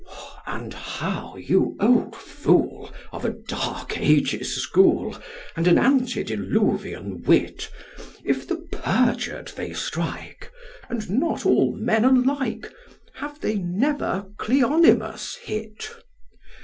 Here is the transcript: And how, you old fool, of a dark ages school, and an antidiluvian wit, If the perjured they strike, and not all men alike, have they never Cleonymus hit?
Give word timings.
And 0.47 0.73
how, 0.73 1.35
you 1.37 1.77
old 1.79 2.15
fool, 2.15 2.91
of 3.11 3.23
a 3.23 3.29
dark 3.29 3.99
ages 3.99 4.55
school, 4.55 5.15
and 5.55 5.67
an 5.67 5.77
antidiluvian 5.77 7.21
wit, 7.27 7.69
If 8.23 8.47
the 8.47 8.55
perjured 8.55 9.49
they 9.49 9.73
strike, 9.73 10.51
and 10.89 11.07
not 11.07 11.45
all 11.45 11.75
men 11.75 12.03
alike, 12.03 12.73
have 13.13 13.41
they 13.41 13.57
never 13.59 14.25
Cleonymus 14.39 15.35
hit? 15.35 15.91